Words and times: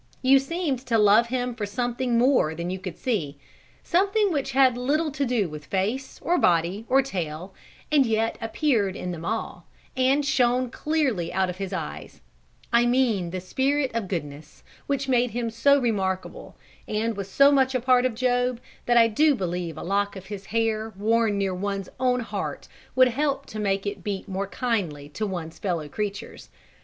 You 0.23 0.39
seemed 0.39 0.79
to 0.87 0.97
love 0.97 1.27
him 1.27 1.53
for 1.53 1.67
something 1.67 2.17
more 2.17 2.55
than 2.55 2.71
you 2.71 2.79
could 2.79 2.97
see, 2.97 3.37
something 3.83 4.31
which 4.31 4.53
had 4.53 4.75
little 4.75 5.11
to 5.11 5.25
do 5.27 5.47
with 5.47 5.65
face, 5.67 6.19
or 6.23 6.39
body, 6.39 6.87
or 6.89 7.03
tail, 7.03 7.53
and 7.91 8.03
yet 8.03 8.35
appeared 8.41 8.95
in 8.95 9.11
them 9.11 9.23
all, 9.23 9.67
and 9.95 10.25
shone 10.25 10.71
clearly 10.71 11.31
out 11.31 11.51
of 11.51 11.57
his 11.57 11.71
eyes; 11.71 12.19
I 12.73 12.87
mean 12.87 13.29
the 13.29 13.39
spirit 13.39 13.91
of 13.93 14.07
goodness, 14.07 14.63
which 14.87 15.07
made 15.07 15.29
him 15.29 15.51
so 15.51 15.79
remarkable, 15.79 16.55
and 16.87 17.15
was 17.15 17.29
so 17.29 17.51
much 17.51 17.75
a 17.75 17.79
part 17.79 18.03
of 18.03 18.15
Job, 18.15 18.59
that 18.87 18.97
I 18.97 19.07
do 19.07 19.35
believe 19.35 19.77
a 19.77 19.83
lock 19.83 20.15
of 20.15 20.25
his 20.25 20.47
hair 20.47 20.91
worn 20.97 21.37
near 21.37 21.53
one's 21.53 21.89
own 21.99 22.21
heart 22.21 22.67
would 22.95 23.09
help 23.09 23.45
to 23.45 23.59
make 23.59 23.85
it 23.85 24.03
beat 24.03 24.27
more 24.27 24.47
kindly 24.47 25.09
to 25.09 25.27
one's 25.27 25.59
fellow 25.59 25.87
creatures. 25.87 26.49